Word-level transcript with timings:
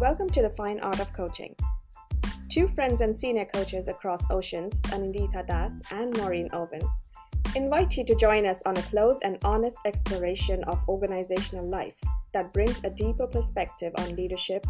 Welcome 0.00 0.30
to 0.30 0.40
the 0.40 0.48
fine 0.48 0.80
art 0.80 0.98
of 0.98 1.12
coaching. 1.12 1.54
Two 2.48 2.68
friends 2.68 3.02
and 3.02 3.14
senior 3.14 3.44
coaches 3.44 3.88
across 3.88 4.30
oceans, 4.30 4.80
Anindita 4.84 5.46
Das 5.46 5.82
and 5.90 6.16
Maureen 6.16 6.48
Owen, 6.54 6.80
invite 7.54 7.98
you 7.98 8.04
to 8.06 8.14
join 8.14 8.46
us 8.46 8.62
on 8.62 8.78
a 8.78 8.82
close 8.82 9.20
and 9.20 9.36
honest 9.44 9.78
exploration 9.84 10.64
of 10.64 10.80
organizational 10.88 11.68
life 11.68 11.92
that 12.32 12.50
brings 12.54 12.82
a 12.82 12.88
deeper 12.88 13.26
perspective 13.26 13.92
on 13.98 14.16
leadership 14.16 14.64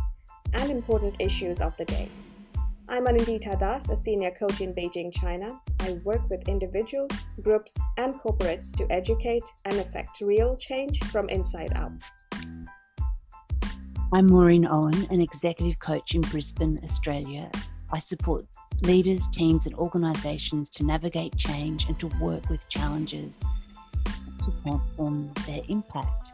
and 0.54 0.68
important 0.68 1.14
issues 1.20 1.60
of 1.60 1.76
the 1.76 1.84
day. 1.84 2.08
I'm 2.88 3.06
Anindita 3.06 3.56
Das, 3.56 3.88
a 3.88 3.96
senior 3.96 4.32
coach 4.32 4.60
in 4.60 4.74
Beijing, 4.74 5.12
China. 5.12 5.60
I 5.78 5.92
work 6.02 6.28
with 6.28 6.48
individuals, 6.48 7.28
groups, 7.40 7.78
and 7.98 8.14
corporates 8.14 8.76
to 8.78 8.92
educate 8.92 9.44
and 9.64 9.76
effect 9.76 10.22
real 10.22 10.56
change 10.56 11.04
from 11.04 11.28
inside 11.28 11.72
out. 11.76 11.92
I'm 14.12 14.26
Maureen 14.26 14.66
Owen, 14.66 15.06
an 15.12 15.20
executive 15.20 15.78
coach 15.78 16.16
in 16.16 16.22
Brisbane, 16.22 16.80
Australia. 16.82 17.48
I 17.92 18.00
support 18.00 18.42
leaders, 18.82 19.28
teams, 19.28 19.66
and 19.66 19.74
organisations 19.76 20.68
to 20.70 20.84
navigate 20.84 21.36
change 21.36 21.84
and 21.86 21.96
to 22.00 22.08
work 22.20 22.50
with 22.50 22.68
challenges 22.68 23.36
to 23.36 24.52
transform 24.62 25.32
their 25.46 25.60
impact. 25.68 26.32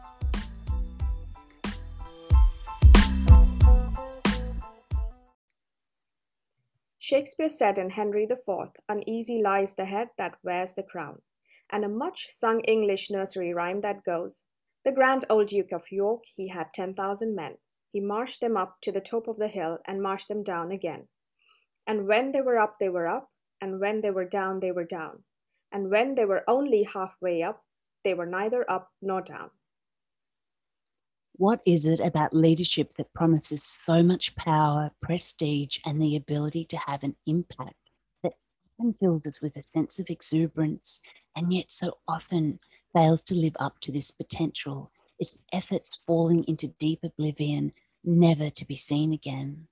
Shakespeare 6.97 7.47
said 7.47 7.77
in 7.77 7.91
Henry 7.91 8.23
IV, 8.23 8.71
Uneasy 8.89 9.39
lies 9.43 9.75
the 9.75 9.85
head 9.85 10.09
that 10.17 10.37
wears 10.41 10.73
the 10.73 10.81
crown, 10.81 11.21
and 11.69 11.85
a 11.85 11.89
much 11.89 12.25
sung 12.31 12.61
English 12.61 13.11
nursery 13.11 13.53
rhyme 13.53 13.81
that 13.81 14.03
goes, 14.03 14.45
The 14.83 14.91
grand 14.91 15.25
old 15.29 15.49
Duke 15.49 15.71
of 15.71 15.91
York, 15.91 16.23
he 16.35 16.47
had 16.47 16.73
ten 16.73 16.95
thousand 16.95 17.35
men. 17.35 17.57
He 17.91 17.99
marched 17.99 18.41
them 18.41 18.57
up 18.57 18.77
to 18.81 18.91
the 18.91 19.01
top 19.01 19.27
of 19.27 19.37
the 19.37 19.47
hill 19.47 19.79
and 19.85 20.01
marched 20.01 20.27
them 20.27 20.43
down 20.43 20.71
again. 20.71 21.07
And 21.85 22.07
when 22.07 22.31
they 22.31 22.41
were 22.41 22.59
up, 22.59 22.79
they 22.79 22.89
were 22.89 23.07
up, 23.07 23.29
and 23.61 23.79
when 23.79 24.01
they 24.01 24.11
were 24.11 24.25
down, 24.25 24.59
they 24.59 24.71
were 24.71 24.83
down. 24.83 25.23
And 25.71 25.89
when 25.89 26.15
they 26.15 26.25
were 26.25 26.43
only 26.47 26.83
halfway 26.83 27.43
up, 27.43 27.63
they 28.03 28.13
were 28.13 28.25
neither 28.25 28.69
up 28.69 28.91
nor 29.01 29.21
down. 29.21 29.51
What 31.33 31.61
is 31.65 31.85
it 31.85 31.99
about 31.99 32.33
leadership 32.33 32.93
that 32.95 33.13
promises 33.13 33.77
so 33.85 34.01
much 34.01 34.35
power, 34.35 34.91
prestige, 35.01 35.77
and 35.85 36.01
the 36.01 36.15
ability 36.15 36.65
to 36.65 36.77
have 36.77 37.03
an 37.03 37.15
impact 37.27 37.75
that 38.23 38.33
often 38.79 38.95
fills 38.99 39.25
us 39.27 39.39
with 39.39 39.55
a 39.55 39.61
sense 39.61 39.99
of 39.99 40.09
exuberance 40.09 40.99
and 41.35 41.53
yet 41.53 41.71
so 41.71 41.93
often 42.07 42.59
fails 42.93 43.21
to 43.23 43.35
live 43.35 43.55
up 43.59 43.79
to 43.81 43.91
this 43.91 44.09
potential, 44.09 44.91
its 45.19 45.41
efforts 45.51 45.99
falling 46.05 46.43
into 46.45 46.67
deep 46.79 47.03
oblivion, 47.03 47.73
never 48.03 48.49
to 48.49 48.65
be 48.65 48.75
seen 48.75 49.13
again? 49.13 49.67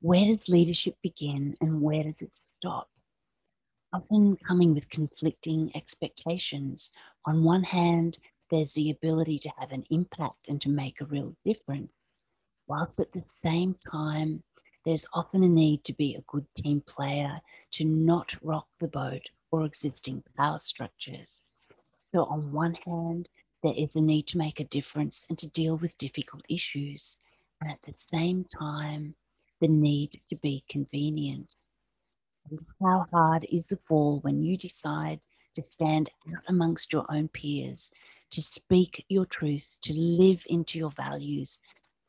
Where 0.00 0.26
does 0.26 0.48
leadership 0.48 0.96
begin 1.02 1.56
and 1.60 1.80
where 1.80 2.02
does 2.02 2.20
it 2.22 2.34
stop? 2.34 2.90
Often 3.92 4.36
coming 4.46 4.74
with 4.74 4.90
conflicting 4.90 5.70
expectations. 5.74 6.90
On 7.24 7.44
one 7.44 7.62
hand, 7.62 8.18
there's 8.50 8.74
the 8.74 8.90
ability 8.90 9.38
to 9.40 9.52
have 9.58 9.72
an 9.72 9.84
impact 9.90 10.48
and 10.48 10.60
to 10.62 10.68
make 10.68 11.00
a 11.00 11.06
real 11.06 11.34
difference, 11.44 11.92
whilst 12.68 12.98
at 13.00 13.12
the 13.12 13.24
same 13.42 13.74
time, 13.90 14.42
there's 14.84 15.06
often 15.14 15.42
a 15.42 15.48
need 15.48 15.82
to 15.84 15.92
be 15.94 16.14
a 16.14 16.24
good 16.28 16.46
team 16.54 16.80
player 16.82 17.40
to 17.72 17.84
not 17.84 18.36
rock 18.42 18.68
the 18.78 18.88
boat 18.88 19.22
or 19.50 19.64
existing 19.64 20.22
power 20.36 20.58
structures. 20.58 21.42
So, 22.14 22.24
on 22.24 22.52
one 22.52 22.74
hand, 22.74 23.28
there 23.66 23.74
is 23.76 23.96
a 23.96 24.00
need 24.00 24.28
to 24.28 24.38
make 24.38 24.60
a 24.60 24.64
difference 24.66 25.26
and 25.28 25.36
to 25.36 25.48
deal 25.48 25.76
with 25.78 25.98
difficult 25.98 26.44
issues, 26.48 27.16
and 27.60 27.68
at 27.68 27.82
the 27.82 27.92
same 27.92 28.46
time, 28.56 29.12
the 29.60 29.66
need 29.66 30.20
to 30.28 30.36
be 30.36 30.62
convenient. 30.68 31.48
And 32.48 32.60
how 32.80 33.06
hard 33.12 33.44
is 33.50 33.66
the 33.66 33.78
fall 33.88 34.20
when 34.20 34.40
you 34.40 34.56
decide 34.56 35.18
to 35.56 35.64
stand 35.64 36.10
out 36.28 36.44
amongst 36.46 36.92
your 36.92 37.04
own 37.10 37.26
peers 37.26 37.90
to 38.30 38.40
speak 38.40 39.04
your 39.08 39.26
truth, 39.26 39.76
to 39.82 39.92
live 39.94 40.44
into 40.46 40.78
your 40.78 40.90
values, 40.90 41.58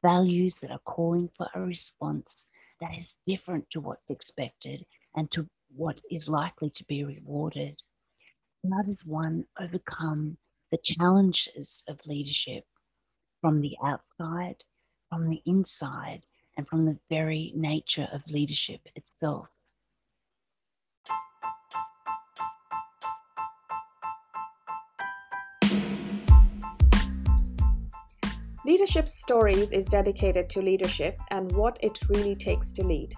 values 0.04 0.60
that 0.60 0.70
are 0.70 0.86
calling 0.86 1.28
for 1.36 1.48
a 1.56 1.62
response 1.62 2.46
that 2.82 2.96
is 3.00 3.16
different 3.26 3.68
to 3.72 3.82
what's 3.82 4.12
expected 4.12 4.86
and 5.16 5.32
to 5.32 5.50
what 5.76 6.00
is 6.12 6.30
likely 6.30 6.70
to 6.70 6.84
be 6.84 7.04
rewarded. 7.04 7.82
How 8.72 8.84
does 8.84 9.04
one 9.06 9.44
overcome 9.60 10.38
the 10.72 10.78
challenges 10.84 11.84
of 11.88 12.06
leadership 12.06 12.66
from 13.42 13.62
the 13.62 13.76
outside, 13.84 14.64
from 15.10 15.30
the 15.30 15.42
inside, 15.46 16.26
and 16.58 16.68
from 16.68 16.86
the 16.86 17.00
very 17.10 17.54
nature 17.56 18.08
of 18.12 18.22
leadership 18.30 18.82
itself? 18.96 19.48
Leadership 28.66 29.08
Stories 29.08 29.72
is 29.72 29.88
dedicated 29.88 30.50
to 30.50 30.62
leadership 30.62 31.18
and 31.32 31.50
what 31.54 31.78
it 31.82 31.98
really 32.10 32.36
takes 32.36 32.74
to 32.74 32.84
lead, 32.84 33.14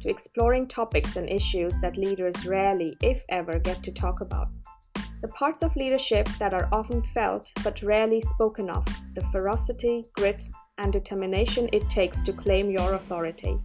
to 0.00 0.08
exploring 0.08 0.66
topics 0.66 1.16
and 1.16 1.28
issues 1.28 1.78
that 1.82 1.98
leaders 1.98 2.46
rarely, 2.46 2.96
if 3.02 3.22
ever, 3.28 3.58
get 3.58 3.82
to 3.82 3.92
talk 3.92 4.22
about. 4.22 4.48
The 5.22 5.28
parts 5.28 5.62
of 5.62 5.74
leadership 5.76 6.28
that 6.38 6.54
are 6.54 6.68
often 6.72 7.02
felt 7.14 7.50
but 7.64 7.82
rarely 7.82 8.20
spoken 8.20 8.70
of, 8.70 8.84
the 9.14 9.22
ferocity, 9.32 10.04
grit, 10.14 10.42
and 10.78 10.92
determination 10.92 11.68
it 11.72 11.88
takes 11.88 12.20
to 12.22 12.32
claim 12.32 12.70
your 12.70 12.94
authority. 12.94 13.58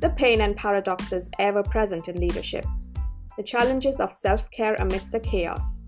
The 0.00 0.10
pain 0.10 0.42
and 0.42 0.56
paradoxes 0.56 1.30
ever 1.38 1.62
present 1.62 2.08
in 2.08 2.20
leadership. 2.20 2.66
The 3.36 3.42
challenges 3.42 4.00
of 4.00 4.12
self 4.12 4.50
care 4.50 4.74
amidst 4.74 5.12
the 5.12 5.20
chaos 5.20 5.86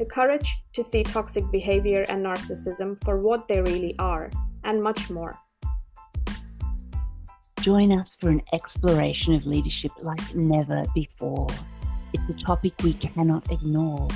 the 0.00 0.06
courage 0.06 0.62
to 0.72 0.82
see 0.82 1.02
toxic 1.02 1.44
behavior 1.50 2.06
and 2.08 2.24
narcissism 2.24 2.98
for 3.04 3.20
what 3.20 3.46
they 3.46 3.60
really 3.60 3.94
are, 3.98 4.30
and 4.64 4.82
much 4.82 5.10
more. 5.10 5.38
Join 7.60 7.92
us 7.92 8.16
for 8.18 8.30
an 8.30 8.40
exploration 8.54 9.34
of 9.34 9.44
leadership 9.44 9.90
like 10.00 10.34
never 10.34 10.84
before. 10.94 11.48
It's 12.12 12.34
a 12.34 12.38
topic 12.38 12.74
we 12.82 12.94
cannot 12.94 13.50
ignore 13.52 14.08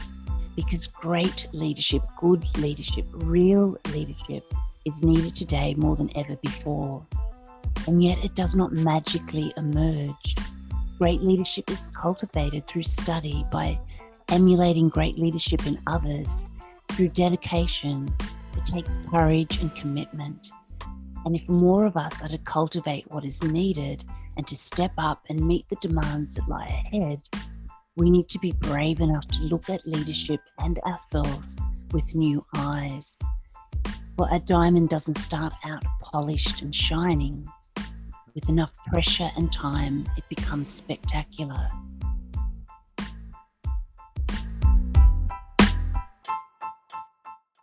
because 0.56 0.86
great 0.86 1.46
leadership, 1.52 2.02
good 2.18 2.44
leadership, 2.58 3.06
real 3.12 3.76
leadership 3.92 4.52
is 4.84 5.02
needed 5.02 5.34
today 5.34 5.74
more 5.74 5.96
than 5.96 6.10
ever 6.16 6.36
before. 6.36 7.06
And 7.86 8.02
yet 8.02 8.18
it 8.24 8.34
does 8.34 8.54
not 8.54 8.72
magically 8.72 9.52
emerge. 9.56 10.36
Great 10.98 11.22
leadership 11.22 11.70
is 11.70 11.88
cultivated 11.88 12.66
through 12.66 12.82
study 12.82 13.44
by 13.50 13.78
emulating 14.28 14.88
great 14.88 15.18
leadership 15.18 15.66
in 15.66 15.78
others 15.86 16.44
through 16.92 17.08
dedication. 17.08 18.12
It 18.56 18.64
takes 18.64 18.90
courage 19.10 19.60
and 19.60 19.74
commitment. 19.74 20.48
And 21.24 21.34
if 21.34 21.48
more 21.48 21.86
of 21.86 21.96
us 21.96 22.22
are 22.22 22.28
to 22.28 22.38
cultivate 22.38 23.10
what 23.10 23.24
is 23.24 23.42
needed 23.42 24.04
and 24.36 24.46
to 24.46 24.56
step 24.56 24.92
up 24.98 25.24
and 25.28 25.46
meet 25.46 25.68
the 25.68 25.76
demands 25.76 26.34
that 26.34 26.48
lie 26.48 26.66
ahead, 26.66 27.22
we 27.96 28.10
need 28.10 28.28
to 28.28 28.38
be 28.38 28.52
brave 28.52 29.00
enough 29.00 29.26
to 29.28 29.42
look 29.44 29.70
at 29.70 29.86
leadership 29.86 30.40
and 30.58 30.78
ourselves 30.80 31.62
with 31.92 32.14
new 32.14 32.44
eyes. 32.56 33.16
For 34.16 34.28
a 34.32 34.38
diamond 34.40 34.88
doesn't 34.88 35.14
start 35.14 35.52
out 35.64 35.84
polished 36.00 36.62
and 36.62 36.74
shining. 36.74 37.46
With 38.34 38.48
enough 38.48 38.74
pressure 38.86 39.30
and 39.36 39.52
time, 39.52 40.06
it 40.16 40.28
becomes 40.28 40.68
spectacular 40.68 41.68